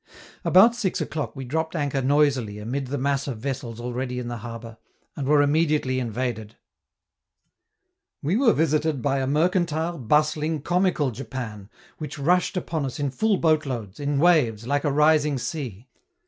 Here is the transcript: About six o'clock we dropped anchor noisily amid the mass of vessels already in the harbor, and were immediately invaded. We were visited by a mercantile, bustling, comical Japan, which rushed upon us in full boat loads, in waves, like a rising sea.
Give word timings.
About 0.43 0.73
six 0.73 0.99
o'clock 0.99 1.35
we 1.35 1.45
dropped 1.45 1.75
anchor 1.75 2.01
noisily 2.01 2.57
amid 2.57 2.87
the 2.87 2.97
mass 2.97 3.27
of 3.27 3.37
vessels 3.37 3.79
already 3.79 4.17
in 4.17 4.29
the 4.29 4.37
harbor, 4.37 4.77
and 5.15 5.27
were 5.27 5.43
immediately 5.43 5.99
invaded. 5.99 6.55
We 8.23 8.35
were 8.35 8.51
visited 8.51 9.03
by 9.03 9.19
a 9.19 9.27
mercantile, 9.27 9.99
bustling, 9.99 10.63
comical 10.63 11.11
Japan, 11.11 11.69
which 11.99 12.17
rushed 12.17 12.57
upon 12.57 12.83
us 12.83 12.99
in 12.99 13.11
full 13.11 13.37
boat 13.37 13.67
loads, 13.67 13.99
in 13.99 14.17
waves, 14.17 14.65
like 14.65 14.83
a 14.85 14.91
rising 14.91 15.37
sea. 15.37 15.87